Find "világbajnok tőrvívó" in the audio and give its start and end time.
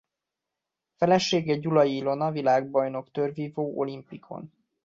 2.31-3.77